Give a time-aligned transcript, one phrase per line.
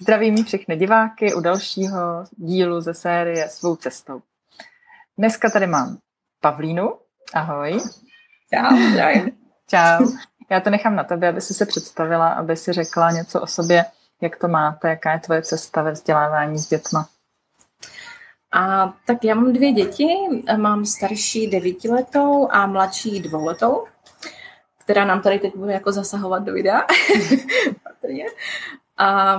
[0.00, 4.22] Zdravím všechny diváky u dalšího dílu ze série Svou cestou.
[5.18, 5.98] Dneska tady mám
[6.40, 6.94] Pavlínu.
[7.34, 7.80] Ahoj.
[8.54, 9.30] Čau, zdravím.
[9.70, 10.06] Čau.
[10.50, 13.84] Já to nechám na tebe, aby si se představila, aby si řekla něco o sobě,
[14.20, 17.08] jak to máte, jaká je tvoje cesta ve vzdělávání s dětma.
[18.52, 20.08] A, tak já mám dvě děti,
[20.56, 23.84] mám starší devítiletou a mladší dvouletou,
[24.84, 26.82] která nám tady teď bude jako zasahovat do videa.
[28.98, 29.38] a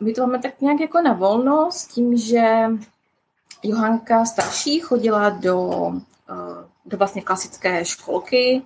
[0.00, 2.70] my to máme tak nějak jako na volno s tím, že
[3.62, 5.92] Johanka starší chodila do,
[6.30, 8.62] eh, do vlastně klasické školky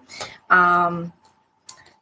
[0.50, 0.90] a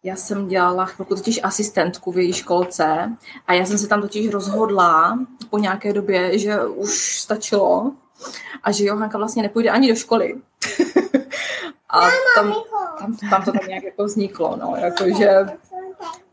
[0.02, 4.28] já jsem dělala chvilku totiž asistentku v její školce a já jsem se tam totiž
[4.30, 5.18] rozhodla
[5.50, 7.92] po nějaké době, že už stačilo
[8.62, 10.34] a že Johanka vlastně nepůjde ani do školy.
[11.88, 12.00] a
[12.34, 12.54] tam,
[12.98, 15.46] tam, tam to tak nějak jako vzniklo, no, jako že,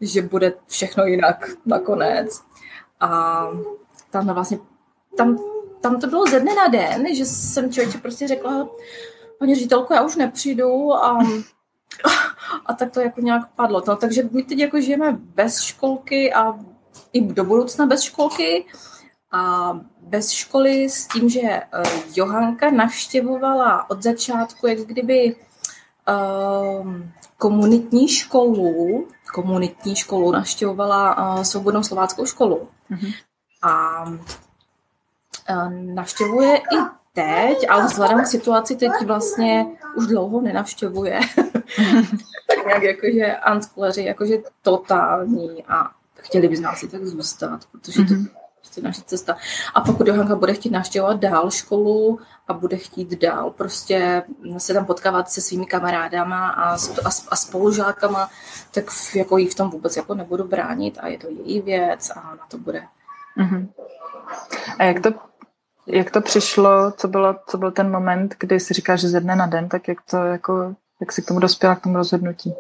[0.02, 2.42] že bude všechno jinak nakonec.
[3.00, 3.42] A
[4.10, 4.60] tam vlastně,
[5.18, 5.40] tam,
[5.82, 8.68] tam to bylo ze dne na den, že jsem člověče prostě řekla,
[9.40, 11.20] paní ředitelko, já už nepřijdu a
[12.66, 13.84] a tak to jako nějak padlo.
[13.88, 16.54] No, takže my teď jako žijeme bez školky a
[17.14, 18.66] i do budoucna bez školky
[19.32, 21.64] a bez školy s tím, že eh,
[22.16, 25.36] Johanka navštěvovala od začátku jak kdyby
[26.82, 32.68] um, komunitní školu, komunitní školu navštěvovala uh, svobodnou slováckou školu.
[32.92, 33.14] Mm-hmm.
[33.62, 36.78] A uh, navštěvuje i
[37.14, 41.20] teď, ale vzhledem k situaci teď vlastně už dlouho nenavštěvuje.
[42.48, 48.04] tak nějak jakože unschooleři, jakože totální a chtěli by z nás i tak zůstat, protože
[48.04, 48.30] to mm-hmm.
[48.76, 49.38] Prostě naše cesta.
[49.76, 54.24] A pokud Johanka bude chtít navštěvovat dál školu a bude chtít dál prostě
[54.58, 58.30] se tam potkávat se svými kamarádama a, a, a spolužákama,
[58.72, 62.36] tak jako jí v tom vůbec jako nebudu bránit a je to její věc a
[62.36, 62.84] na to bude.
[63.38, 63.68] Mm-hmm.
[64.80, 65.10] A jak to
[65.88, 69.36] jak to přišlo, co, bylo, co byl ten moment, kdy si říkáš, že ze dne
[69.36, 72.54] na den, tak jak to jako, jak si k tomu dospěla, k tomu rozhodnutí?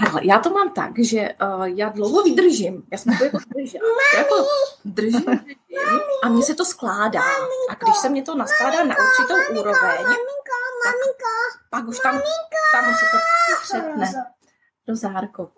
[0.00, 2.82] Takhle, já to mám tak, že uh, já dlouho vydržím.
[2.92, 3.84] Já jsem to jako držela.
[4.16, 4.34] jako
[4.84, 7.22] držím, držím a mně se to skládá.
[7.70, 10.04] A když se mě to naskládá na určitou úroveň,
[10.84, 10.94] tak
[11.70, 12.20] pak už tam,
[12.72, 13.16] tam už se to
[13.62, 14.24] přepne.
[14.88, 15.50] Rozárko,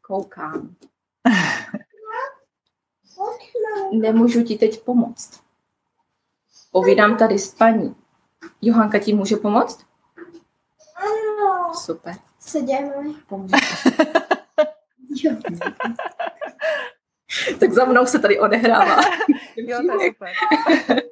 [0.00, 0.74] koukám.
[3.92, 5.40] Nemůžu ti teď pomoct.
[6.72, 7.96] Povídám tady s paní.
[8.62, 9.86] Johanka ti může pomoct?
[11.74, 12.31] Super.
[12.46, 13.14] Co děláme?
[17.60, 18.96] tak za mnou se tady odehrává.
[19.56, 20.32] jo, to je super.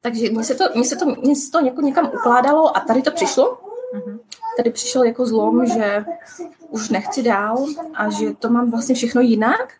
[0.00, 3.02] Takže mně se to, mně se to, mně se to jako někam ukládalo a tady
[3.02, 3.58] to přišlo.
[3.94, 4.20] Mhm.
[4.56, 6.04] Tady přišel jako zlom, že
[6.68, 9.74] už nechci dál a že to mám vlastně všechno jinak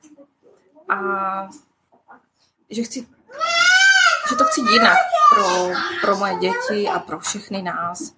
[0.88, 0.99] a
[2.71, 3.06] že chci
[4.31, 4.99] že to chci jinak
[5.34, 8.15] pro, pro moje děti a pro všechny nás.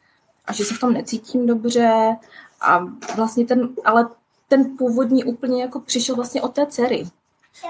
[0.47, 2.17] A že se v tom necítím dobře.
[2.61, 2.84] A
[3.17, 4.09] vlastně ten, ale
[4.49, 7.09] ten původní úplně jako přišel vlastně od té dcery.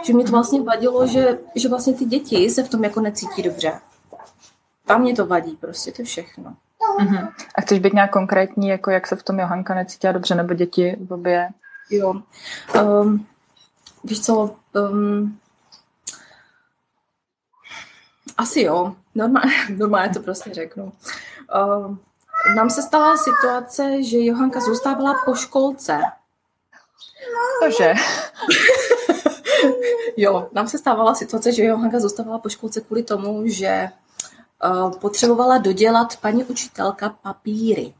[0.05, 3.43] Že mě to vlastně vadilo, že, že vlastně ty děti se v tom jako necítí
[3.43, 3.73] dobře.
[4.87, 6.57] Tam mě to vadí prostě, to je všechno.
[6.99, 7.33] Uh-huh.
[7.55, 10.97] A chceš být nějak konkrétní, jako jak se v tom Johanka necítila dobře, nebo děti
[11.01, 11.49] v obě?
[11.91, 12.23] Jo.
[12.83, 13.27] Um,
[14.05, 14.57] víš co,
[14.91, 15.39] um,
[18.37, 20.93] asi jo, normálně, normálně to prostě řeknu.
[21.55, 21.97] Uh,
[22.55, 26.01] nám se stala situace, že Johanka zůstávala po školce.
[27.63, 27.95] Cože?
[30.17, 33.89] jo, nám se stávala situace, že Johanka zůstávala po školce kvůli tomu, že
[34.65, 37.95] uh, potřebovala dodělat paní učitelka papíry.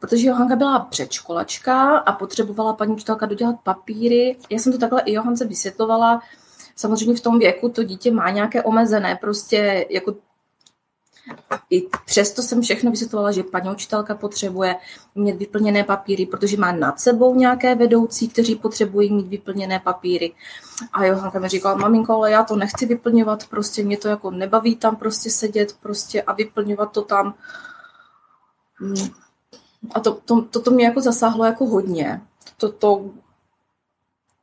[0.00, 4.36] Protože Johanka byla předškolačka a potřebovala paní učitelka dodělat papíry.
[4.50, 6.22] Já jsem to takhle i Johance vysvětlovala,
[6.76, 10.14] samozřejmě v tom věku to dítě má nějaké omezené, prostě jako
[11.70, 14.76] i přesto jsem všechno vysvětlovala, že paní učitelka potřebuje
[15.14, 20.32] mít vyplněné papíry, protože má nad sebou nějaké vedoucí, kteří potřebují mít vyplněné papíry.
[20.92, 24.76] A Johanka mi říkala, maminko, ale já to nechci vyplňovat, prostě mě to jako nebaví
[24.76, 27.34] tam prostě sedět prostě a vyplňovat to tam.
[28.74, 29.08] Hmm.
[29.94, 32.20] A to, to, to, to mě jako zasáhlo jako hodně.
[32.56, 33.10] To, to,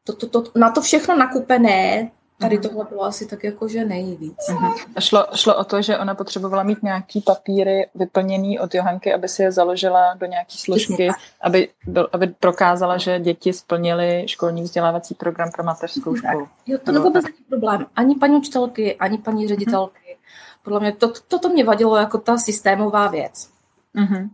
[0.03, 2.63] to, to, to, na to všechno nakupené, Tady mhm.
[2.63, 4.37] tohle bylo asi tak jako, že nejvíc.
[4.49, 4.73] Uh-huh.
[4.99, 9.43] Šlo, šlo o to, že ona potřebovala mít nějaký papíry vyplněný od Johanky, aby si
[9.43, 11.09] je založila do nějaké složky,
[11.41, 16.47] aby, byl, aby prokázala, že děti splnily školní vzdělávací program pro mateřskou školu.
[16.67, 17.85] Jo, to nebyl vůbec problém.
[17.95, 19.99] Ani paní učitelky, ani paní ředitelky.
[19.99, 20.63] Uh-huh.
[20.63, 23.49] Podle mě to, toto mě vadilo jako ta systémová věc.
[23.95, 24.29] Uh-huh.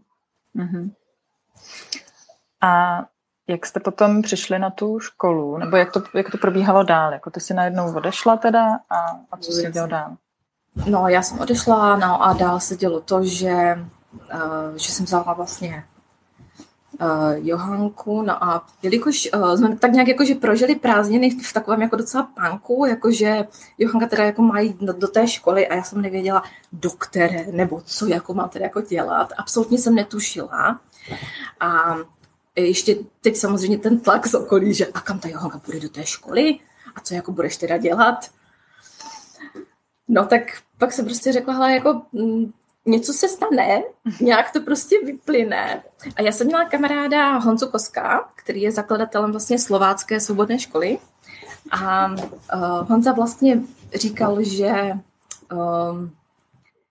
[0.56, 0.92] Uh-huh.
[2.62, 3.04] A
[3.48, 7.14] jak jste potom přišli na tu školu, nebo jak to, jak to probíhalo dál?
[7.14, 8.98] Jako ty jsi najednou odešla teda a,
[9.32, 10.16] a co jsi dělal dál?
[10.86, 13.80] No, já jsem odešla, no a dál se dělo to, že,
[14.34, 15.84] uh, že jsem vzala vlastně
[17.02, 21.96] uh, Johanku, no a jelikož uh, jsme tak nějak jakože prožili prázdniny v takovém jako
[21.96, 23.48] docela panku, jakože
[23.78, 27.46] Johanka teda jako má jít do, do té školy a já jsem nevěděla, do které,
[27.52, 29.34] nebo co jako mám teda jako dělat.
[29.38, 30.80] Absolutně jsem netušila.
[31.60, 31.96] A
[32.62, 36.06] ještě teď samozřejmě ten tlak z okolí, že a kam ta Johanka půjde do té
[36.06, 36.60] školy
[36.96, 38.30] a co jako budeš teda dělat.
[40.08, 40.42] No tak
[40.78, 42.54] pak jsem prostě řekla, hele, jako mm,
[42.86, 43.84] něco se stane,
[44.22, 45.84] nějak to prostě vyplyne.
[46.16, 50.98] A já jsem měla kamaráda Honzu Koska, který je zakladatelem vlastně Slovácké svobodné školy.
[51.72, 53.62] A uh, Honza vlastně
[53.96, 54.74] říkal, že
[55.52, 56.12] um,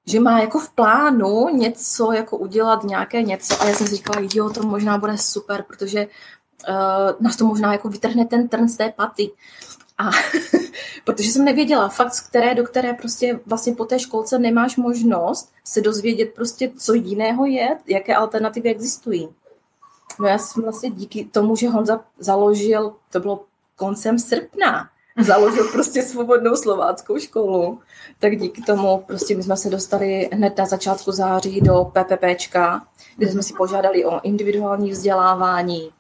[0.06, 4.29] že má jako v plánu něco, jako udělat nějaké něco a já jsem si říkala,
[4.35, 6.06] jo, to možná bude super, protože
[6.69, 6.75] uh,
[7.20, 9.31] nás to možná jako vytrhne ten trn z té paty.
[9.99, 10.11] A
[11.05, 15.53] protože jsem nevěděla fakt, z které do které prostě vlastně po té školce nemáš možnost
[15.64, 19.29] se dozvědět prostě, co jiného je, jaké alternativy existují.
[20.20, 23.44] No já jsem vlastně díky tomu, že Honza založil, to bylo
[23.76, 27.80] koncem srpna, založil prostě svobodnou slováckou školu,
[28.18, 32.82] tak díky tomu prostě my jsme se dostali hned na začátku září do PPPčka,
[33.16, 35.90] kde jsme si požádali o individuální vzdělávání,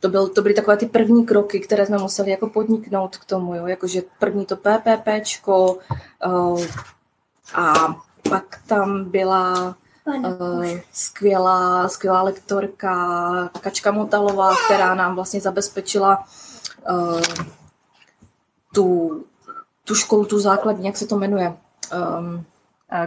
[0.00, 3.54] to, byl, to byly takové ty první kroky, které jsme museli jako podniknout k tomu,
[3.54, 3.66] jo?
[3.66, 5.78] jakože první to PPPčko
[6.26, 6.64] uh,
[7.54, 7.74] a
[8.28, 16.24] pak tam byla uh, skvělá, skvělá lektorka Kačka Motalová, která nám vlastně zabezpečila
[16.90, 17.20] uh,
[18.76, 19.24] tu,
[19.84, 21.52] tu školu, tu základní, jak se to jmenuje?
[22.18, 22.44] Um,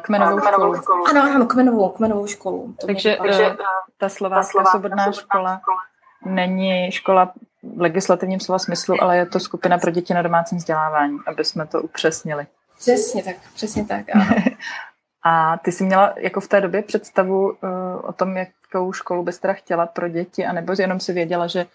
[0.02, 0.74] Kmenovou školu.
[1.10, 2.76] Ano, ano, kmenovou, kmenovou školu.
[2.80, 3.56] To takže, takže
[3.98, 5.62] ta Slovácká svobodná škola
[6.26, 7.34] není škola
[7.76, 11.68] v legislativním slova smyslu, ale je to skupina pro děti na domácím vzdělávání, aby jsme
[11.68, 12.48] to upřesnili.
[12.80, 14.06] Přesně tak, přesně tak.
[15.24, 17.56] A ty jsi měla jako v té době představu uh,
[18.04, 21.66] o tom, jakou školu bys teda chtěla pro děti, anebo jenom si věděla, že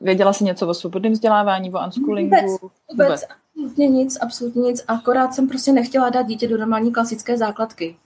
[0.00, 2.36] věděla jsi něco o svobodném vzdělávání, o unschoolingu?
[2.36, 3.24] Vůbec, vůbec, vůbec.
[3.54, 4.84] absolutně nic, absolutně nic.
[4.88, 7.96] Akorát jsem prostě nechtěla dát dítě do normální klasické základky.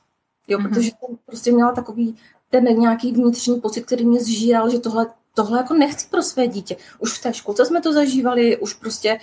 [0.48, 0.68] Jo, mm-hmm.
[0.68, 2.16] protože jsem prostě měla takový
[2.50, 6.76] ten nějaký vnitřní pocit, který mě zžíral, že tohle tohle jako nechci pro své dítě.
[6.98, 9.20] Už v té školce jsme to zažívali, už prostě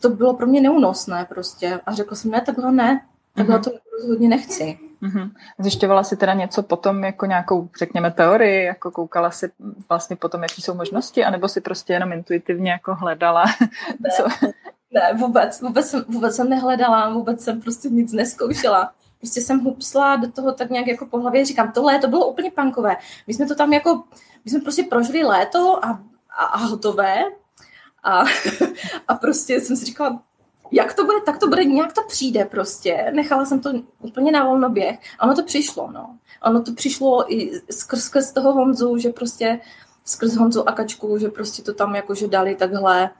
[0.00, 1.80] to bylo pro mě neúnosné prostě.
[1.86, 3.64] A řekla jsem, ne, takhle ne, takhle mm-hmm.
[3.64, 3.70] to
[4.00, 4.78] rozhodně nechci.
[5.02, 5.30] Mm-hmm.
[5.58, 9.50] Zjišťovala si teda něco potom jako nějakou, řekněme, teorii, jako koukala si
[9.88, 13.44] vlastně potom, jaký jsou možnosti, anebo si prostě jenom intuitivně jako hledala?
[14.00, 14.46] Ne, co?
[14.90, 18.92] ne vůbec, vůbec, jsem, vůbec jsem nehledala, vůbec jsem prostě nic neskoušela.
[19.18, 22.96] Prostě jsem hupsla do toho tak nějak jako po hlavě, říkám, to bylo úplně pankové.
[23.26, 24.02] My jsme to tam jako
[24.44, 26.00] my jsme prostě prožili léto a,
[26.38, 27.24] a, a hotové
[28.02, 28.24] a,
[29.08, 30.22] a prostě jsem si říkala,
[30.72, 33.12] jak to bude, tak to bude, nějak to přijde prostě.
[33.14, 33.70] Nechala jsem to
[34.00, 36.18] úplně na volnoběh a ono to přišlo, no.
[36.42, 39.60] Ono to přišlo i skrz, skrz toho Honzu, že prostě
[40.04, 43.10] skrz Honzu a Kačku, že prostě to tam jakože dali takhle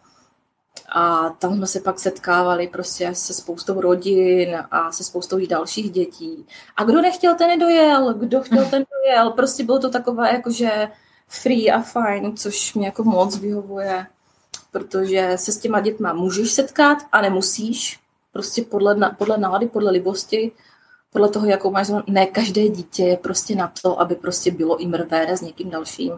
[0.93, 6.47] a tam jsme se pak setkávali prostě se spoustou rodin a se spoustou dalších dětí.
[6.77, 9.31] A kdo nechtěl, ten nedojel, kdo chtěl, ten dojel.
[9.31, 10.89] Prostě bylo to takové jakože
[11.29, 14.07] free a fajn, což mě jako moc vyhovuje,
[14.71, 18.01] protože se s těma dětma můžeš setkat a nemusíš,
[18.33, 20.53] prostě podle, podle nálady, podle libosti,
[21.13, 24.87] podle toho, jakou máš, ne každé dítě je prostě na to, aby prostě bylo i
[24.87, 26.13] mrvé s někým dalším.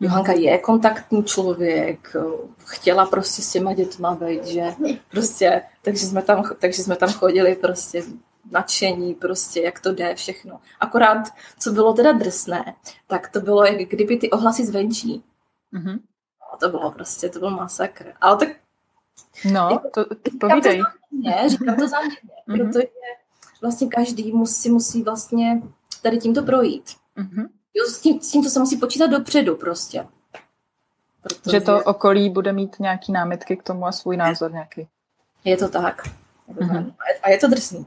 [0.00, 2.16] Johanka je kontaktní člověk,
[2.64, 4.74] chtěla prostě s těma dětma být, že
[5.10, 8.02] prostě, takže jsme tam, takže jsme tam chodili prostě
[8.50, 10.60] nadšení, prostě jak to jde, všechno.
[10.80, 12.74] Akorát, co bylo teda drsné,
[13.06, 15.24] tak to bylo, jak kdyby ty ohlasy zvenčí.
[15.74, 15.98] Mm-hmm.
[16.60, 18.12] To bylo prostě, to byl masakr.
[18.20, 18.48] Ale tak...
[19.52, 20.82] No, jako, to, to povídej.
[21.10, 22.16] Ne, říkám to za mě,
[22.48, 22.72] mm-hmm.
[22.72, 22.86] protože
[23.62, 25.62] vlastně každý musí, musí vlastně
[26.02, 26.90] tady tímto projít.
[27.16, 27.48] Mm-hmm.
[27.74, 30.06] Jo, s, tím, s tímto se musí počítat dopředu prostě.
[31.22, 31.56] Protože...
[31.56, 34.88] Že to okolí bude mít nějaký námitky k tomu a svůj názor nějaký.
[35.44, 36.02] Je to tak.
[36.52, 36.94] Mm-hmm.
[37.22, 37.86] A je to drsný.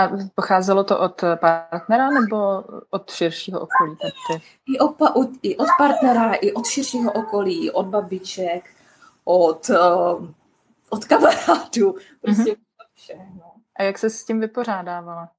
[0.00, 3.96] A pocházelo to od partnera nebo od širšího okolí?
[3.96, 4.42] Tady?
[4.66, 8.70] I, od, I od partnera, i od širšího okolí, od babiček,
[9.24, 10.28] od, uh,
[10.90, 11.94] od kamarádů.
[12.22, 12.56] Prostě mm-hmm.
[12.94, 13.52] všechno.
[13.78, 15.30] A jak se s tím vypořádávala?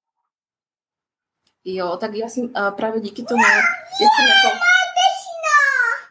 [1.66, 4.58] Jo, tak já jsem uh, právě díky tomu, jak jsem, jako,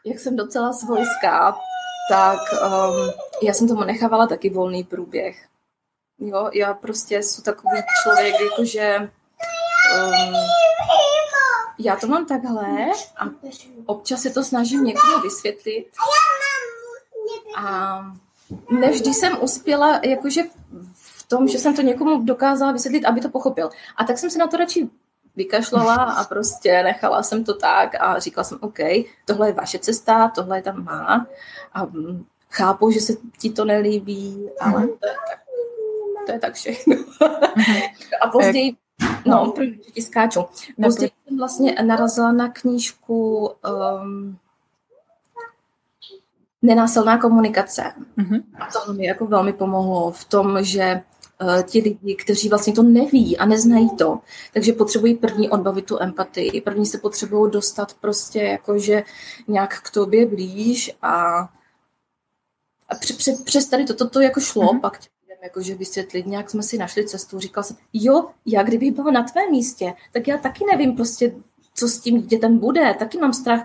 [0.05, 1.57] jak jsem docela svojská,
[2.11, 3.11] tak um,
[3.43, 5.50] já jsem tomu nechávala taky volný průběh.
[6.21, 9.11] Jo, já prostě jsem takový člověk, jakože
[10.05, 10.35] um,
[11.79, 12.67] já to mám takhle
[13.17, 13.25] a
[13.87, 15.87] občas se to snažím někomu vysvětlit.
[17.57, 18.01] A
[18.71, 20.43] nevždy jsem uspěla jakože
[20.95, 23.71] v tom, že jsem to někomu dokázala vysvětlit, aby to pochopil.
[23.97, 24.89] A tak jsem se na to radši
[25.37, 28.79] vykašlala a prostě nechala jsem to tak a říkala jsem, OK,
[29.25, 31.27] tohle je vaše cesta, tohle je tam má
[31.75, 31.87] a
[32.51, 35.41] chápu, že se ti to nelíbí, ale to je tak,
[36.27, 36.97] to je tak všechno.
[38.23, 38.77] a později,
[39.27, 40.45] no, že ti skáču.
[40.83, 43.51] Později jsem vlastně narazila na knížku
[44.03, 44.39] um,
[46.63, 47.93] Nenásilná komunikace.
[48.19, 48.43] Mm-hmm.
[48.61, 51.03] A to mi jako velmi pomohlo v tom, že
[51.43, 54.19] uh, ti lidi, kteří vlastně to neví a neznají to,
[54.53, 56.61] takže potřebují první odbavit tu empatii.
[56.61, 59.03] První se potřebují dostat prostě jakože
[59.49, 61.41] nějak k tobě blíž a,
[62.89, 64.81] a přes, přes, přes tady to, to, to jako šlo, mm-hmm.
[64.81, 65.01] pak
[65.43, 67.39] jakože vysvětlit, nějak jsme si našli cestu.
[67.39, 71.35] Říkal jsem, jo, já kdybych byla na tvém místě, tak já taky nevím prostě,
[71.75, 73.65] co s tím dětem bude, taky mám strach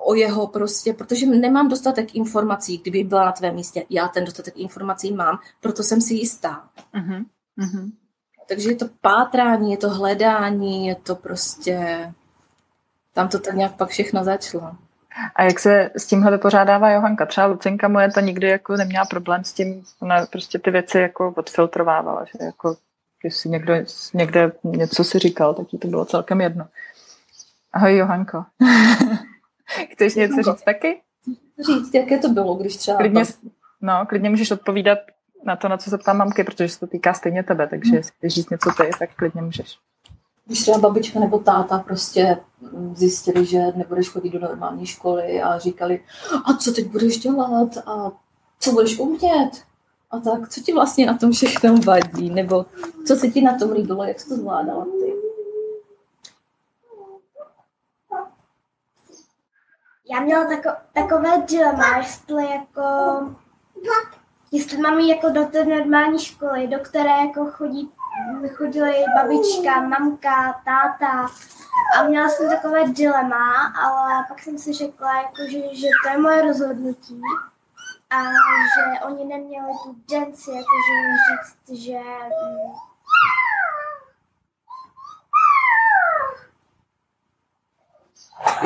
[0.00, 3.84] o jeho prostě, protože nemám dostatek informací, kdyby byla na tvém místě.
[3.90, 6.68] Já ten dostatek informací mám, proto jsem si jistá.
[6.94, 7.24] Uh-huh.
[7.58, 7.92] Uh-huh.
[8.48, 12.12] Takže je to pátrání, je to hledání, je to prostě...
[13.14, 14.76] Tam to tak nějak pak všechno začalo.
[15.36, 17.26] A jak se s tímhle vypořádává Johanka?
[17.26, 21.34] Třeba Lucinka moje ta nikdy jako neměla problém s tím, ona prostě ty věci jako
[21.36, 22.76] odfiltrovávala, že jako
[23.24, 23.74] jestli někdo
[24.14, 26.68] někde něco si říkal, tak jí to bylo celkem jedno.
[27.72, 28.44] Ahoj Johanko.
[29.92, 31.00] Chceš něco říct taky?
[31.66, 32.98] Říct, jaké to bylo, když třeba...
[32.98, 33.22] Klidně,
[33.80, 34.98] no, klidně můžeš odpovídat
[35.44, 37.96] na to, na co se ptám mamky, protože se to týká stejně tebe, takže hmm.
[37.96, 39.78] jestli říct něco ty, tak klidně můžeš.
[40.46, 42.38] Když třeba babička nebo táta prostě
[42.94, 46.04] zjistili, že nebudeš chodit do normální školy a říkali,
[46.44, 48.12] a co teď budeš dělat a
[48.60, 49.50] co budeš umět?
[50.10, 52.30] A tak, co ti vlastně na tom všechno vadí?
[52.30, 52.66] Nebo
[53.06, 55.12] co se ti na tom líbilo, jak jsi to zvládala ty?
[60.12, 62.82] Já měla tako, takové dilema, jestli jako,
[64.52, 67.90] jestli mám jako do té normální školy, do které jako chodí,
[68.48, 71.26] chodili babička, mamka, táta
[71.98, 76.18] a měla jsem takové dilema, ale pak jsem si řekla, jako, že, že to je
[76.18, 77.20] moje rozhodnutí
[78.10, 80.92] a že oni neměli tu denci, jakože
[81.28, 81.98] říct, že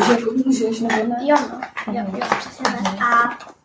[0.07, 1.17] Že můžeš nebo ne?
[1.21, 1.93] Jo, no.
[1.93, 3.03] jo, jo, přesně tak.
[3.03, 3.56] A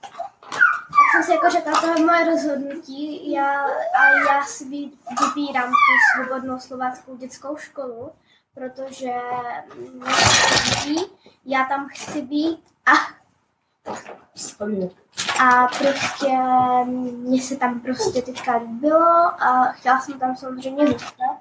[1.11, 3.61] jsem si jako řekla, to je moje rozhodnutí já,
[3.99, 8.11] a já si vybírám tu svobodnou slováckou dětskou školu,
[8.55, 9.13] protože
[10.85, 11.01] mě
[11.45, 13.21] já tam chci být a
[15.39, 16.37] a prostě
[16.85, 21.37] mně se tam prostě teďka líbilo a chtěla jsem tam samozřejmě zůstat.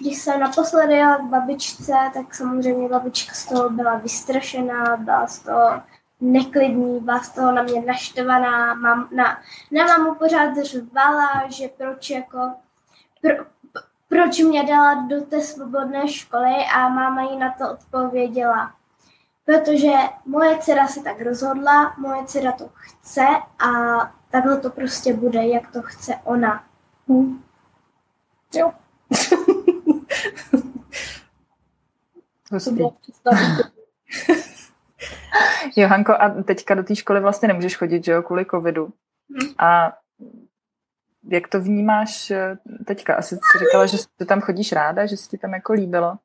[0.00, 5.38] Když jsem naposledy jela k babičce, tak samozřejmě babička z toho byla vystrašená, byla z
[5.38, 5.82] toho
[6.20, 12.10] neklidný, byla z toho na mě naštvaná, mám, na, na mamu pořád řvala, že proč
[12.10, 12.52] jako,
[13.22, 13.44] pro,
[14.08, 18.74] proč mě dala do té svobodné školy a máma jí na to odpověděla.
[19.44, 19.92] Protože
[20.26, 23.26] moje dcera se tak rozhodla, moje dcera to chce
[23.58, 23.70] a
[24.30, 26.64] takhle to prostě bude, jak to chce ona.
[27.08, 27.42] Hm.
[28.54, 28.72] Jo.
[32.52, 32.80] Hustý.
[35.76, 38.84] Johanko, a teďka do té školy vlastně nemůžeš chodit, že jo, kvůli covidu.
[39.30, 39.54] Hmm.
[39.58, 39.92] A
[41.28, 43.14] jak to vnímáš eh, teďka?
[43.14, 46.16] Asi jsi říkala, že ty tam chodíš ráda, že se ti tam jako líbilo.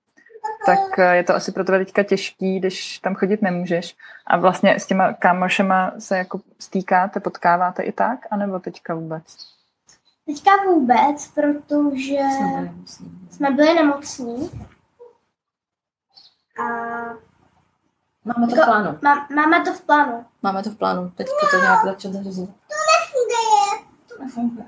[0.66, 3.96] Tak eh, je to asi pro tebe teďka těžký, když tam chodit nemůžeš.
[4.28, 9.24] A vlastně s těma kámošema se jako stýkáte, potkáváte i tak, anebo teďka vůbec?
[10.26, 12.20] Teďka vůbec, protože
[13.30, 14.50] jsme byli nemocní
[16.60, 16.66] a
[18.26, 19.00] Máme to v plánu.
[19.02, 20.26] Má, máme to v plánu.
[20.42, 21.10] Máme to v plánu.
[21.10, 22.50] Teď to nějak začít zařízit.
[22.50, 23.88] To nefunguje.
[24.08, 24.66] To nefunguje.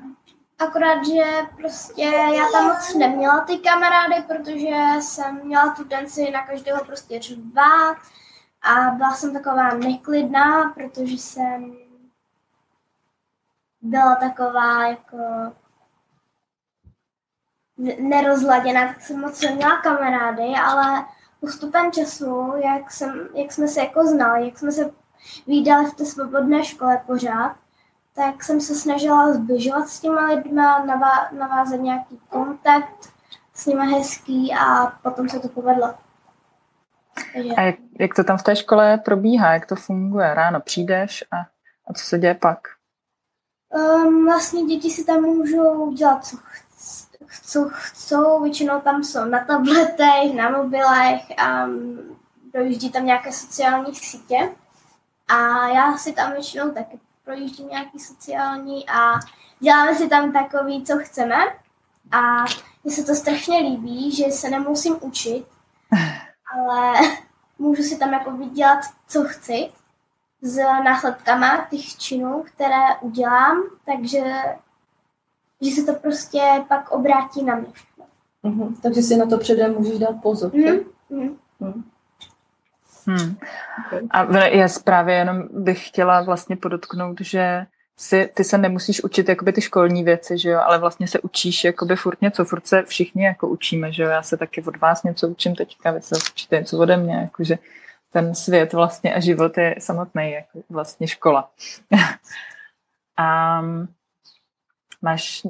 [0.59, 1.23] Akorát, že
[1.57, 7.21] prostě já tam moc neměla ty kamarády, protože jsem měla tu tenci na každého prostě
[7.21, 7.97] řvát
[8.61, 11.77] a byla jsem taková neklidná, protože jsem
[13.81, 15.17] byla taková jako
[17.99, 21.05] nerozladěná, tak jsem moc neměla kamarády, ale
[21.39, 24.91] postupem času, jak, jsem, jak jsme se jako znali, jak jsme se
[25.47, 27.55] výdali v té svobodné škole pořád,
[28.15, 33.09] tak jsem se snažila zbližovat s těma lidma, navá, navázat nějaký kontakt
[33.53, 35.93] s nimi hezký a potom se to povedlo.
[37.33, 37.49] Takže...
[37.49, 40.33] A jak, jak to tam v té škole probíhá, jak to funguje?
[40.33, 41.37] Ráno přijdeš a,
[41.89, 42.59] a co se děje pak?
[43.75, 46.37] Um, vlastně děti si tam můžou dělat, co,
[47.27, 51.67] chcou, chcou, většinou tam jsou na tabletech, na mobilech a
[52.51, 54.49] projíždí tam nějaké sociální sítě.
[55.27, 59.13] A já si tam většinou taky projíždím nějaký sociální a
[59.59, 61.35] děláme si tam takový, co chceme.
[62.11, 62.45] A
[62.83, 65.45] mně se to strašně líbí, že se nemusím učit,
[66.53, 66.93] ale
[67.59, 69.69] můžu si tam jako vydělat, co chci
[70.41, 74.21] s následkama těch činů, které udělám, takže
[75.61, 77.67] že se to prostě pak obrátí na mě.
[78.43, 78.75] Mm-hmm.
[78.81, 80.51] Takže si na to předem můžeš dát pozor.
[80.51, 80.83] Mm-hmm.
[81.59, 81.83] Mm.
[83.07, 83.37] Hmm.
[84.09, 87.65] A já právě jenom bych chtěla vlastně podotknout, že
[87.97, 91.63] si, ty se nemusíš učit jakoby ty školní věci, že jo, ale vlastně se učíš
[91.63, 95.03] jakoby furt něco, furt se všichni jako učíme, že jo, já se taky od vás
[95.03, 97.57] něco učím teďka, vy se učíte něco ode mě, jakože
[98.11, 101.49] ten svět vlastně a život je samotný jako vlastně škola.
[103.17, 103.61] a
[105.01, 105.41] máš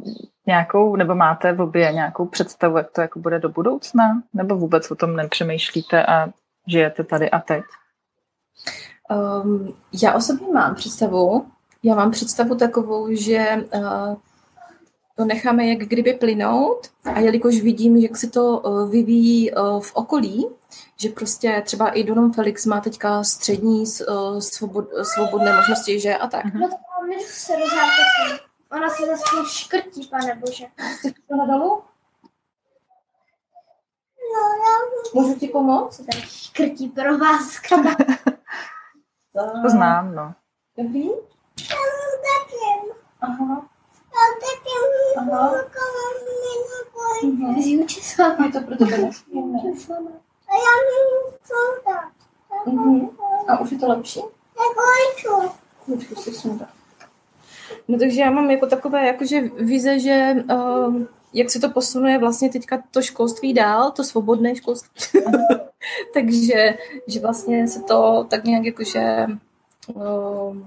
[0.45, 4.91] nějakou, nebo máte v obě nějakou představu, jak to jako bude do budoucna, nebo vůbec
[4.91, 6.29] o tom nepřemýšlíte a
[6.67, 7.63] žijete tady a teď?
[9.43, 9.73] Um,
[10.03, 11.45] já osobně mám představu.
[11.83, 14.15] Já mám představu takovou, že uh,
[15.15, 19.95] to necháme jak kdyby plynout a jelikož vidím, jak se to uh, vyvíjí uh, v
[19.95, 20.47] okolí,
[20.99, 26.27] že prostě třeba i Donom Felix má teďka střední uh, svobod, svobodné možnosti, že a
[26.27, 26.53] tak.
[26.53, 26.75] No to
[27.25, 27.53] se
[28.71, 30.65] Ona se zase škrtí, pane bože.
[30.97, 31.83] Chceš to na dolu?
[35.13, 35.97] Můžu ti pomoct?
[35.97, 37.95] Tady škrtí provázkama.
[39.63, 40.35] to znám, no.
[40.77, 41.09] Dobrý?
[43.21, 43.69] Aha.
[45.17, 45.53] Aha.
[47.61, 48.45] Zjuči s vámi.
[48.45, 49.59] Je to pro tebe nepříjemné.
[50.49, 51.37] A já nemůžu
[52.65, 53.09] Mhm.
[53.47, 54.19] A už je to lepší?
[54.19, 54.81] Jako
[55.85, 56.69] Počkej, si sundat.
[57.87, 61.01] No takže já mám jako takové jakože vize, že uh,
[61.33, 65.21] jak se to posunuje vlastně teďka to školství dál, to svobodné školství.
[66.13, 66.77] takže
[67.07, 69.25] že vlastně se to tak nějak jakože
[69.93, 70.57] uh,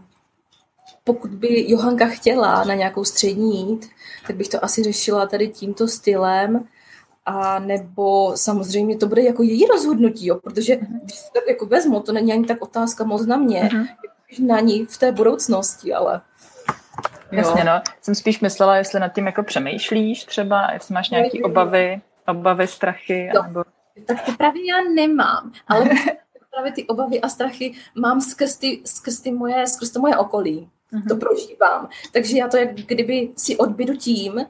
[1.04, 3.90] pokud by Johanka chtěla na nějakou střední jít,
[4.26, 6.68] tak bych to asi řešila tady tímto stylem,
[7.26, 11.00] a nebo samozřejmě to bude jako její rozhodnutí, jo, protože mhm.
[11.02, 13.86] když se tak jako vezmu, to není ani tak otázka moc na mě, uh-huh.
[14.38, 16.20] na ní v té budoucnosti, ale
[17.32, 17.72] Jasně, no.
[18.00, 23.30] Jsem spíš myslela, jestli nad tím jako přemýšlíš třeba, jestli máš nějaké obavy, obavy, strachy.
[23.34, 23.42] No.
[23.42, 23.64] Nebo...
[24.06, 25.84] Tak to právě já nemám, ale
[26.50, 30.70] právě ty obavy a strachy mám skrz, ty, skrz, ty moje, skrz to moje okolí.
[30.92, 31.08] Mm-hmm.
[31.08, 31.88] To prožívám.
[32.12, 34.46] Takže já to jak kdyby si odbydu tím,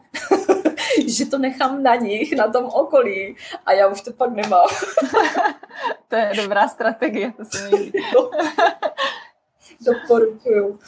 [1.06, 4.68] že to nechám na nich, na tom okolí a já už to pak nemám.
[6.08, 7.98] to je dobrá strategie, to se mi líbí.
[9.80, 10.78] Doporučuju.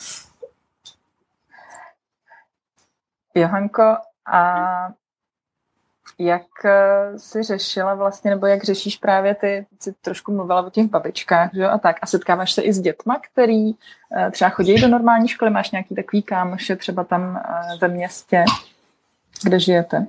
[3.34, 3.96] Johanko,
[4.32, 4.88] a
[6.18, 10.86] jak eh, jsi řešila vlastně, nebo jak řešíš právě ty, jsi trošku mluvila o těch
[10.86, 14.80] babičkách, že jo, a tak, a setkáváš se i s dětma, který eh, třeba chodí
[14.80, 18.44] do normální školy, máš nějaký takový kámoše třeba tam eh, ve městě,
[19.44, 20.06] kde žijete?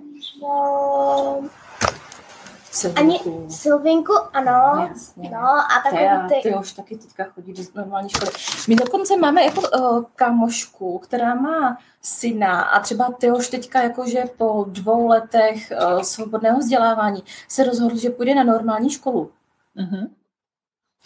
[2.74, 3.40] Silvinku.
[3.40, 4.88] Ani Silvinku, ano.
[4.90, 5.30] Jasně.
[5.30, 6.50] No, a takový ty...
[6.50, 8.32] Ty už taky teďka chodí do normální školy.
[8.68, 14.24] My dokonce máme jako uh, kamošku, která má syna a třeba ty už teďka jakože
[14.38, 19.32] po dvou letech uh, svobodného vzdělávání se rozhodl, že půjde na normální školu.
[19.78, 20.10] Uh-huh.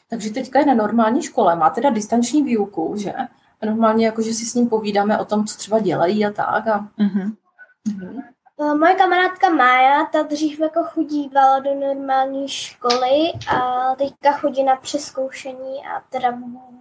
[0.10, 3.14] Takže teďka je na normální škole, má teda distanční výuku, že?
[3.62, 6.68] A normálně jakože si s ním povídáme o tom, co třeba dělají a tak.
[6.68, 6.88] A...
[7.00, 7.36] Uh-huh.
[7.88, 8.24] Uh-huh.
[8.60, 15.86] Moje kamarádka Mája, ta dřív jako chodívala do normální školy a teďka chodí na přeskoušení
[15.86, 16.38] a teda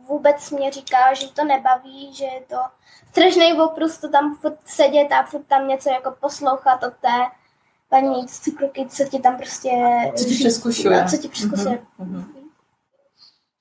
[0.09, 2.57] vůbec mě říká, že to nebaví, že je to
[3.11, 7.19] strašný oprus to tam furt sedět a furt tam něco jako poslouchat od té
[7.89, 9.71] paní cukroky, co ti tam prostě...
[10.17, 11.05] Co ti přeskušuje.
[11.11, 11.79] Co ti přeskušuje.
[12.01, 12.25] Mm-hmm.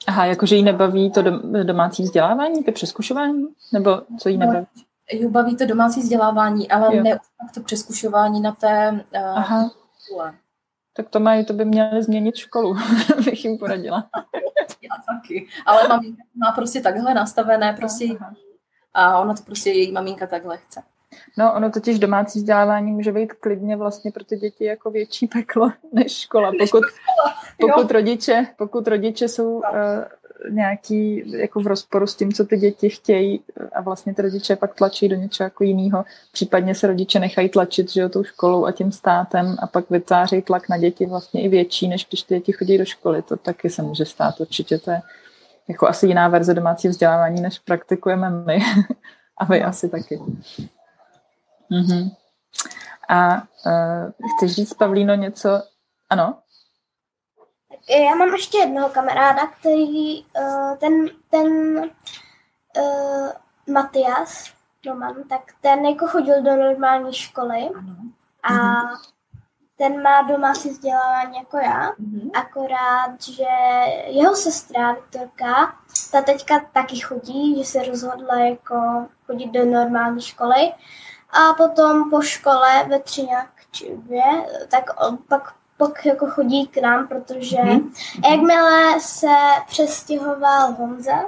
[0.08, 1.22] Aha, jakože jí nebaví to
[1.64, 3.48] domácí vzdělávání, to přeskušování?
[3.74, 4.66] Nebo co jí no, nebaví?
[5.12, 7.04] Ju baví to domácí vzdělávání, ale jo.
[7.04, 7.20] ne
[7.54, 9.70] to přeskušování na té uh,
[10.04, 10.34] škole.
[10.94, 12.76] Tak to mají, to by měli změnit školu,
[13.26, 14.10] bych jim poradila.
[14.82, 16.02] Já taky, ale mám,
[16.36, 18.34] má prostě takhle nastavené, prostě Aha.
[18.94, 20.82] a ona to prostě její maminka takhle chce.
[21.38, 25.72] No, ono totiž domácí vzdělávání může být klidně vlastně pro ty děti jako větší peklo
[25.94, 26.52] než škola.
[26.60, 26.84] Pokud,
[27.60, 29.64] pokud, rodiče, pokud rodiče jsou uh,
[30.50, 33.44] nějaký jako v rozporu s tím, co ty děti chtějí
[33.74, 36.06] a vlastně ty rodiče pak tlačí do něčeho jako jiného.
[36.32, 40.42] Případně se rodiče nechají tlačit že jo, tou školou a tím státem a pak vytváří
[40.42, 43.22] tlak na děti vlastně i větší, než když ty děti chodí do školy.
[43.22, 44.78] To taky se může stát určitě.
[44.78, 45.02] To je
[45.68, 48.60] jako asi jiná verze domácí vzdělávání, než praktikujeme my.
[49.38, 50.20] a vy asi taky.
[51.70, 52.10] Mhm.
[53.10, 55.62] A uh, chceš říct, Pavlíno, něco?
[56.10, 56.38] Ano?
[57.90, 61.78] Já mám ještě jednoho kamaráda, který uh, ten, ten
[62.78, 63.30] uh,
[63.74, 64.54] Matias,
[64.86, 67.70] Roman, tak ten jako chodil do normální školy
[68.44, 68.54] a
[69.78, 72.30] ten má domácí vzdělávání jako já, Mhm.
[72.34, 73.44] akorát, že
[74.06, 75.76] jeho sestra Viktorka,
[76.12, 80.74] ta teďka taky chodí, že se rozhodla jako chodit do normální školy
[81.30, 84.24] a potom po škole ve Třiňákčivě,
[84.72, 87.94] tak on pak, pak jako chodí k nám, protože Mhm.
[88.24, 89.28] a jakmile se
[89.68, 91.20] přestěhoval Honza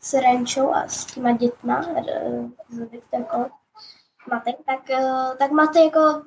[0.00, 3.46] s Renčou a s těma dětma, eh, s Viktorkou,
[4.30, 6.22] Matej, tak, eh, tak Matej jako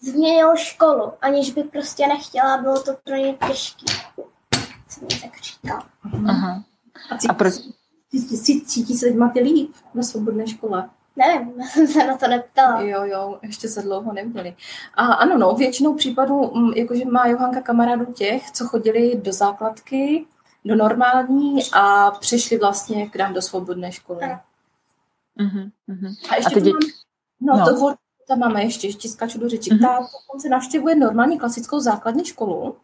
[0.00, 3.84] změnil školu, aniž by prostě nechtěla, bylo to pro ně těžké.
[4.88, 5.82] Co mi tak říkal.
[6.28, 6.62] Aha.
[7.10, 7.54] A, A proč?
[8.10, 10.90] cítí, cítí, cítí se teď máte líp na svobodné škole?
[11.16, 12.80] Nevím, já jsem se na to neptala.
[12.80, 14.56] Jo, jo, ještě se dlouho neviděli.
[14.94, 20.26] A ano, no, většinou případů, mm, jakože má Johanka kamarádů těch, co chodili do základky,
[20.64, 24.36] do normální a přešli vlastně k nám do svobodné školy.
[25.36, 26.14] Mhm, mhm.
[26.30, 26.72] A ještě A děti-
[27.40, 27.78] mám, no, no.
[27.78, 27.94] to
[28.28, 29.70] tam máme ještě, ještě skáču do řeči.
[29.74, 29.80] Mhm.
[29.82, 32.76] Ta dokonce navštěvuje normální klasickou základní školu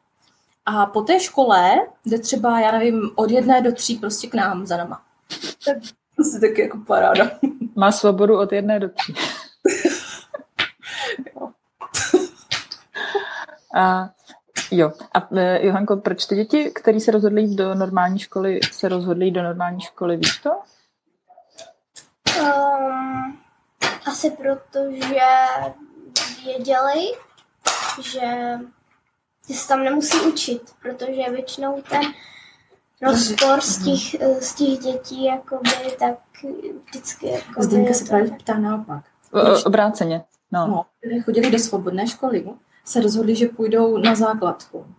[0.66, 4.66] a po té škole jde třeba, já nevím, od jedné do tří prostě k nám
[4.66, 5.02] za náma.
[5.64, 5.70] To
[6.18, 7.30] je prostě taky jako paráda.
[7.76, 9.14] Má svobodu od jedné do tří.
[11.34, 11.50] Jo.
[13.74, 14.10] A
[14.70, 14.92] jo.
[15.14, 19.24] A e, Johanko, proč ty děti, které se rozhodly jít do normální školy, se rozhodly
[19.24, 20.50] jít do normální školy, víš to?
[22.40, 23.38] Um,
[24.06, 25.26] asi proto, že
[26.44, 27.12] věděli,
[28.02, 28.58] že,
[29.48, 32.02] že se tam nemusí učit, protože většinou ten
[33.02, 36.18] rozpor z těch, z těch dětí jakoby, tak
[36.84, 39.04] vždycky jakoby, Zdenka se právě ptá naopak.
[39.32, 40.24] O, o, obráceně.
[40.52, 40.66] No.
[40.66, 40.86] No,
[41.24, 42.48] chodili do svobodné školy,
[42.84, 44.94] se rozhodli, že půjdou na základku.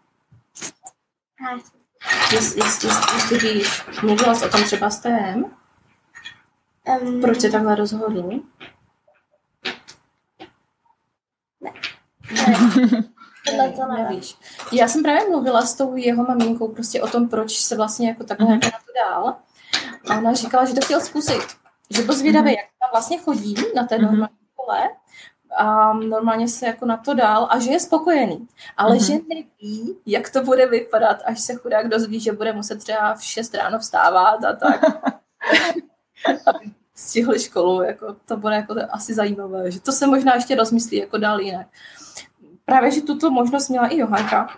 [2.31, 5.45] Jestli, jestli, jestli víš, mluvila jsi o tom třeba s tém,
[7.01, 8.11] um, proč se takhle rozhodli?
[8.13, 8.43] To nevím.
[14.03, 14.37] Nevíš.
[14.71, 18.23] Já jsem právě mluvila s tou jeho maminkou prostě o tom, proč se vlastně jako
[18.23, 18.53] takhle Mhm.
[18.63, 19.35] jako na to dál.
[20.09, 21.41] A ona říkala, že to chtěl zkusit.
[21.89, 24.05] Že byl zvědavý, jak tam vlastně chodí na té Mhm.
[24.05, 24.89] normální škole
[25.57, 28.47] a normálně se jako na to dál a že je spokojený.
[28.77, 29.03] Ale Mhm.
[29.03, 33.23] že neví, jak to bude vypadat, až se chudák dozví, že bude muset třeba v
[33.23, 34.81] 6 ráno vstávat a tak.
[36.45, 40.97] Aby stihli školu, jako to bude jako asi zajímavé, že to se možná ještě rozmyslí
[40.97, 41.67] jako dál jinak.
[42.69, 44.49] Právě, že tuto možnost měla i Johanka,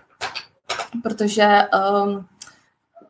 [1.04, 1.48] protože
[2.06, 2.26] um,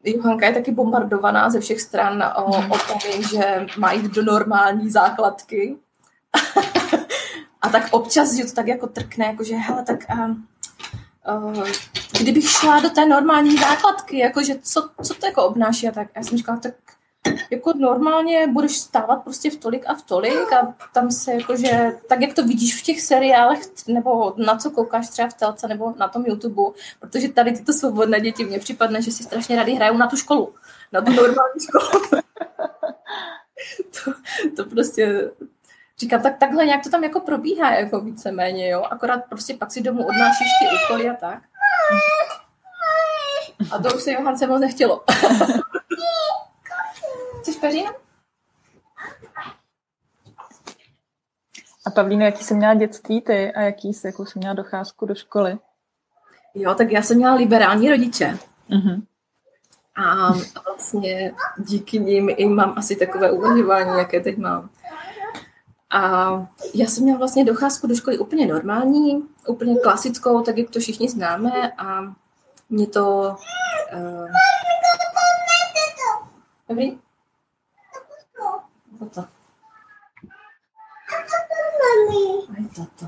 [0.04, 4.90] Johanka je taky bombardovaná ze všech stran o, o tom, že má jít do normální
[4.90, 5.78] základky.
[7.62, 10.48] a tak občas, že to tak jako trkne, jako že hele, tak um,
[11.54, 11.68] uh,
[12.20, 16.08] kdybych šla do té normální základky, jakože co, co to jako obnáší a tak.
[16.16, 16.74] Já jsem říkala, tak
[17.50, 22.22] jako normálně budeš stávat prostě v tolik a v tolik a tam se jakože, tak
[22.22, 26.08] jak to vidíš v těch seriálech, nebo na co koukáš třeba v telce nebo na
[26.08, 26.64] tom YouTube,
[27.00, 30.54] protože tady tyto svobodné děti mně připadne, že si strašně rádi hrajou na tu školu,
[30.92, 32.02] na tu normální školu.
[34.04, 34.14] to,
[34.56, 35.32] to prostě
[36.00, 39.82] říkám, tak takhle nějak to tam jako probíhá, jako víceméně, jo, akorát prostě pak si
[39.82, 41.40] domů odnášíš ty úkoly a tak.
[43.72, 45.04] A to už se Johance moc nechtělo.
[47.42, 47.92] Chceš peřina?
[51.86, 55.16] A Pavlíno, jaký jsi měla dětství ty a jaký jsi, jakou jsi měla docházku do
[55.16, 55.58] školy?
[56.54, 58.38] Jo, tak já jsem měla liberální rodiče.
[58.70, 59.06] Mhm.
[59.96, 60.34] A
[60.66, 64.70] vlastně díky nim i mám asi takové uvažování, jaké teď mám.
[65.90, 66.30] A
[66.74, 71.10] já jsem měla vlastně docházku do školy úplně normální, úplně klasickou, tak jak to všichni
[71.10, 72.02] známe a
[72.70, 73.36] mě to...
[73.94, 74.28] Uh...
[76.70, 77.00] Dobrý?
[79.02, 79.26] Toto.
[82.54, 83.08] Aj toto.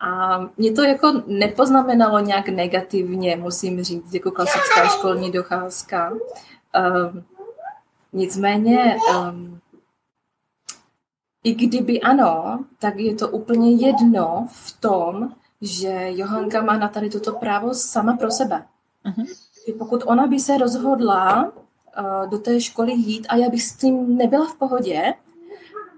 [0.00, 6.10] A mě to jako nepoznamenalo nějak negativně, musím říct, jako klasická školní docházka.
[6.10, 7.24] Um,
[8.12, 9.60] nicméně, um,
[11.44, 17.10] i kdyby ano, tak je to úplně jedno v tom, že Johanka má na tady
[17.10, 18.66] toto právo sama pro sebe.
[19.04, 19.26] Mhm.
[19.66, 21.52] Že Pokud ona by se rozhodla
[22.30, 25.14] do té školy jít a já bych s tím nebyla v pohodě,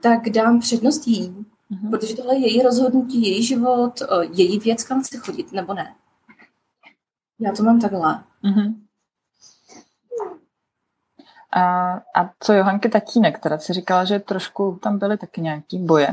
[0.02, 1.46] tak dám přednost jí.
[1.70, 1.90] Mhm.
[1.90, 5.94] Protože tohle je její rozhodnutí, její život, eh, její věc, kam chce chodit, nebo ne.
[7.40, 8.24] Já to mám takhle.
[8.42, 8.82] Mhm.
[11.52, 16.08] A, a co Johanky tatínek, teda si říkala, že trošku tam byly taky nějaký boje.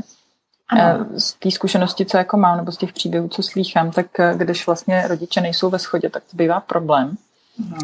[0.67, 0.81] Ano.
[0.81, 4.33] Eh, z té zkušenosti, co jako mám, nebo z těch příběhů, co slýchám, tak eh,
[4.37, 7.17] když vlastně rodiče nejsou ve schodě, tak to bývá problém.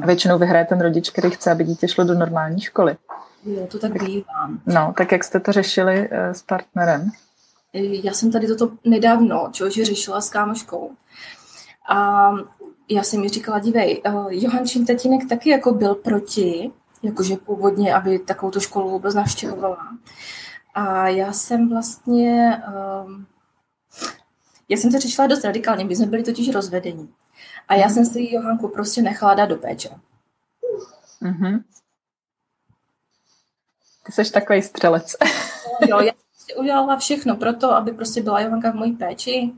[0.04, 2.98] A většinou vyhraje ten rodič, který chce, aby dítě šlo do normální školy.
[3.46, 4.50] Jo, to tak bývá.
[4.66, 7.12] No, tak jak jste to řešili uh, s partnerem?
[7.74, 10.92] Já jsem tady toto nedávno, že řešila s kámoškou.
[11.90, 12.32] A
[12.90, 16.72] já jsem mi říkala, dívej, uh, Johančin tatínek taky jako byl proti,
[17.04, 19.98] jakože původně, aby takovou školu vůbec navštěvovala.
[20.74, 22.62] A já jsem vlastně,
[23.06, 23.26] um,
[24.70, 27.10] já jsem to řešila dost radikálně, my jsme byli totiž rozvedení.
[27.72, 29.90] A já jsem si Johanku prostě nechala dát do péče.
[31.22, 31.64] Mm-hmm.
[34.06, 35.16] Ty jsi takový střelec.
[35.88, 39.52] jo, já jsem udělala všechno pro to, aby prostě byla Johanka v mojí péči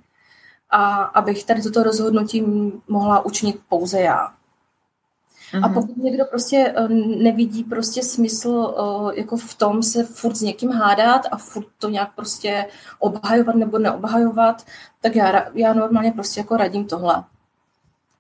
[0.69, 2.43] a abych tady toto rozhodnutí
[2.88, 4.28] mohla učinit pouze já.
[4.28, 5.63] Mm-hmm.
[5.63, 5.73] A mhm.
[5.73, 10.71] pokud někdo prostě eh, nevidí prostě smysl eh, jako v tom se furt s někým
[10.71, 12.65] hádat a furt to nějak prostě
[12.99, 14.65] obhajovat nebo neobhajovat,
[15.02, 17.23] tak já, já normálně prostě jako radím tohle.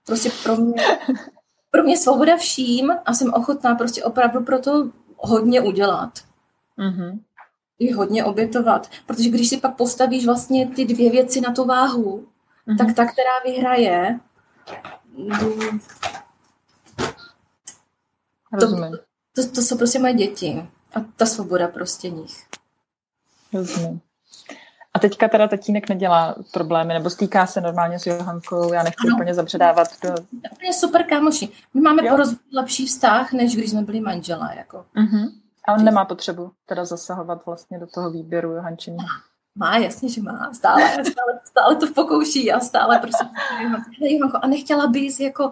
[0.05, 0.83] Prostě pro mě,
[1.71, 6.19] pro mě svoboda vším a jsem ochotná prostě opravdu pro to hodně udělat.
[6.77, 7.19] Mm-hmm.
[7.79, 8.89] I hodně obětovat.
[9.05, 12.27] Protože když si pak postavíš vlastně ty dvě věci na tu váhu,
[12.67, 12.77] mm-hmm.
[12.77, 14.19] tak ta, která vyhraje,
[18.59, 18.67] to,
[19.35, 20.69] to, to jsou prostě moje děti.
[20.95, 22.47] A ta svoboda prostě nich.
[23.53, 24.01] Rozumím.
[24.93, 29.15] A teďka teda tatínek nedělá problémy, nebo stýká se normálně s Johankou, já nechci ano.
[29.15, 30.09] úplně zabředávat do...
[30.51, 31.49] Úplně super kámoši.
[31.73, 32.17] My máme jo.
[32.53, 34.53] lepší vztah, než když jsme byli manželé.
[34.57, 34.85] Jako.
[34.95, 35.31] Uh-huh.
[35.67, 38.97] A on nemá potřebu teda zasahovat vlastně do toho výběru Johančiny.
[39.55, 40.53] Má, jasně, že má.
[40.53, 43.25] Stále, stále, stále to pokouší a stále prostě
[44.41, 45.51] a nechtěla bys, jako,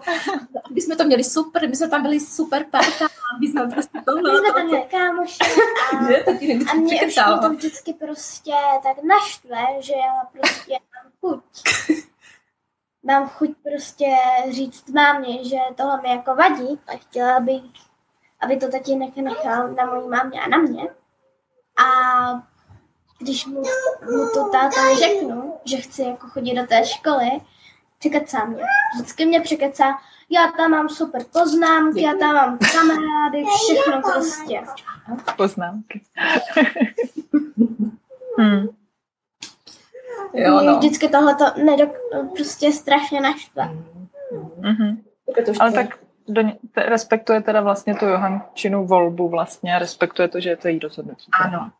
[0.70, 4.32] aby jsme to měli super, my jsme tam byli super parta, aby jsme prostě tohle.
[4.32, 5.38] My jsme tam měli kámoši
[6.66, 11.42] a, a mě už to vždycky prostě tak naštve, že já prostě mám chuť.
[13.02, 14.06] Mám chuť prostě
[14.50, 17.62] říct mámě, že tohle mi jako vadí a chtěla bych,
[18.40, 20.82] aby to tatínek nechal na mojí mámě a na mě.
[21.84, 22.51] A
[23.22, 23.62] když mu,
[24.10, 27.30] mu to táta řeknu, že chci jako chodit do té školy,
[27.98, 28.64] překecá mě.
[28.94, 29.98] Vždycky mě překecá,
[30.30, 34.62] já tam mám super poznámky, já tam mám kamarády, všechno prostě.
[35.36, 36.02] Poznámky.
[38.38, 38.66] hmm.
[40.34, 40.78] Jo, no.
[40.78, 43.70] Vždycky tohle to nedok- prostě strašně naštve.
[44.60, 44.96] Mm-hmm.
[45.60, 46.42] Ale tak do,
[46.74, 50.78] te, respektuje teda vlastně tu Johančinu volbu vlastně a respektuje to, že je to její
[50.78, 51.30] rozhodnutí.
[51.32, 51.70] Ano.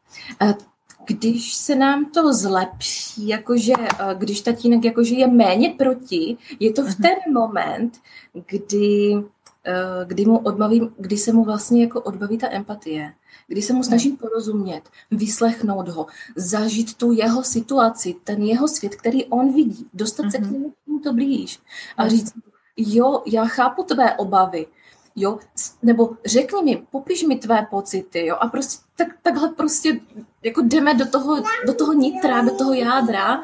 [1.06, 6.82] Když se nám to zlepší, jakože eh, když tatínek jakože je méně proti, je to
[6.82, 6.96] v mhm.
[7.02, 8.00] ten moment,
[8.46, 9.24] kdy,
[9.64, 13.14] eh, kdy, mu odbavím, kdy se mu vlastně jako odbaví ta empatie,
[13.48, 19.24] kdy se mu snažím porozumět, vyslechnout ho, zažít tu jeho situaci, ten jeho svět, který
[19.24, 20.52] on vidí, dostat se k mhm.
[20.52, 21.60] němu to blíž
[21.96, 22.34] a říct,
[22.76, 24.66] jo, já chápu tvé obavy,
[25.16, 25.38] jo,
[25.82, 30.00] nebo řekni mi, popiš mi tvé pocity, jo, a prostě tak, takhle prostě
[30.42, 33.42] jako jdeme do toho, do toho nitra, do toho jádra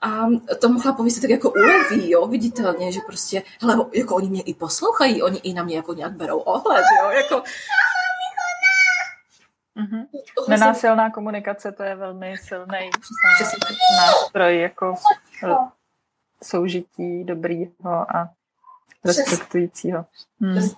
[0.00, 0.26] a
[0.60, 4.54] tomu chlapovi se tak jako uleví, jo, viditelně, že prostě, hele, jako oni mě i
[4.54, 7.42] poslouchají, oni i na mě jako nějak berou ohled, jo, jako...
[9.76, 10.06] Mm-hmm.
[10.48, 12.90] Nenásilná komunikace, to je velmi silný
[13.96, 14.94] nástroj jako
[16.42, 18.30] soužití dobrýho a
[19.04, 20.04] respektujícího.
[20.40, 20.70] Hmm.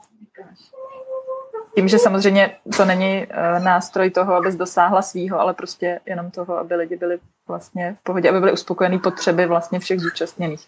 [1.74, 6.58] Tím, že samozřejmě to není uh, nástroj toho, abys dosáhla svýho, ale prostě jenom toho,
[6.58, 7.18] aby lidi byli
[7.48, 10.66] vlastně v pohodě, aby byly uspokojeny potřeby vlastně všech zúčastněných.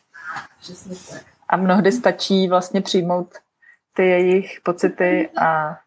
[1.49, 3.35] A mnohdy stačí vlastně přijmout
[3.95, 5.79] ty jejich pocity a,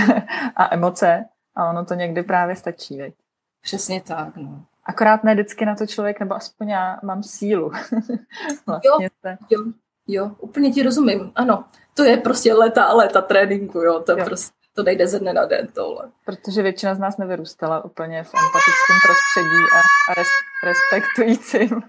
[0.56, 1.24] a emoce
[1.56, 3.14] a ono to někdy právě stačí, veď?
[3.62, 4.64] Přesně tak, no.
[4.84, 7.70] Akorát ne vždycky na to člověk, nebo aspoň já mám sílu.
[8.66, 9.38] vlastně jo, se...
[9.50, 9.64] jo,
[10.08, 11.64] jo, úplně ti rozumím, ano.
[11.94, 14.24] To je prostě leta a leta tréninku, jo, to jo.
[14.24, 16.10] prostě to nejde ze dne na den tohle.
[16.24, 19.78] Protože většina z nás nevyrůstala úplně v empatickém prostředí a,
[20.10, 20.28] a res,
[20.64, 21.82] respektujícím.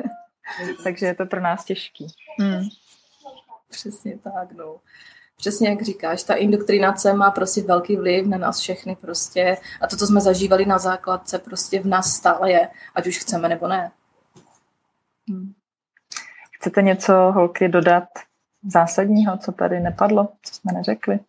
[0.84, 2.08] Takže je to pro nás těžký.
[2.40, 2.68] Hmm.
[3.70, 4.80] Přesně tak, no.
[5.38, 9.98] Přesně jak říkáš, ta indoktrinace má prostě velký vliv na nás všechny prostě a to,
[9.98, 13.92] co jsme zažívali na základce, prostě v nás stále je, ať už chceme nebo ne.
[15.30, 15.54] Hmm.
[16.60, 18.04] Chcete něco, holky, dodat
[18.68, 21.20] zásadního, co tady nepadlo, co jsme neřekli?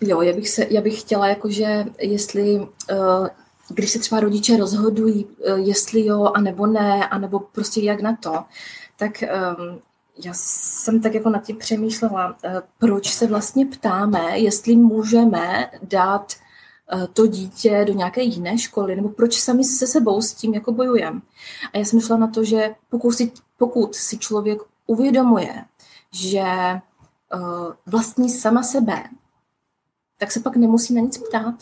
[0.00, 3.28] Jo, já bych, se, já bych chtěla, jakože jestli, uh,
[3.68, 8.44] když se třeba rodiče rozhodují, uh, jestli jo, anebo ne, anebo prostě jak na to,
[8.96, 9.12] tak
[9.58, 9.80] um,
[10.24, 16.32] já jsem tak jako nad tím přemýšlela, eh, proč se vlastně ptáme, jestli můžeme dát
[16.32, 16.49] eh,
[17.12, 21.20] to dítě do nějaké jiné školy, nebo proč sami se sebou s tím jako bojujeme.
[21.72, 25.64] A já jsem šla na to, že pokud si, pokud si člověk uvědomuje,
[26.12, 26.44] že
[27.34, 29.04] uh, vlastní sama sebe,
[30.18, 31.54] tak se pak nemusí na nic ptát.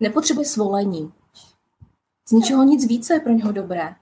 [0.00, 1.12] Nepotřebuje svolení.
[2.28, 3.94] Z ničeho nic více je pro něho dobré.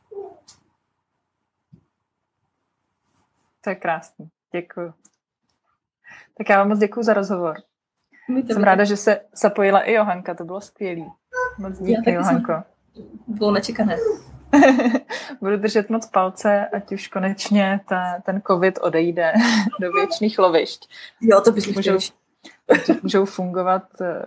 [3.61, 4.31] To je krásný.
[4.53, 4.93] Děkuji.
[6.39, 7.70] Tak já vám moc děkuji za rozhovor.
[8.47, 11.07] Jsem ráda, že se zapojila i Johanka, to bylo skvělý.
[11.59, 12.53] Moc díky, Johanko.
[13.27, 13.97] Bylo nečekané.
[15.41, 19.33] Budu držet moc palce, ať už konečně ta, ten covid odejde
[19.81, 20.89] do věčných lovišť.
[21.21, 21.99] Jo, to bys můžou,
[23.03, 24.25] můžou fungovat eh,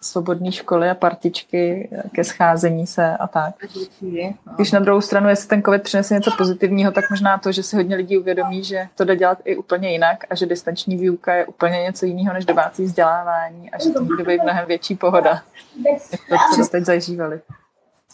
[0.00, 3.54] svobodné školy a partičky ke scházení se a tak.
[4.56, 7.76] Když na druhou stranu, jestli ten covid přinese něco pozitivního, tak možná to, že si
[7.76, 11.46] hodně lidí uvědomí, že to jde dělat i úplně jinak a že distanční výuka je
[11.46, 15.42] úplně něco jiného než domácí vzdělávání a že to může být mnohem větší pohoda,
[16.30, 17.40] jak to, co teď zažívali.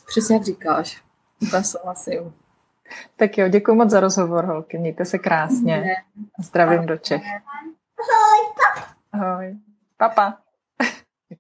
[0.06, 1.02] Přesně jak říkáš.
[1.42, 2.32] Úplně souhlasím.
[3.16, 4.78] Tak jo, děkuji moc za rozhovor, holky.
[4.78, 5.96] Mějte se krásně.
[6.38, 7.22] Zdravím do Čech.
[9.12, 9.56] Ahoj.
[9.98, 10.41] Papa.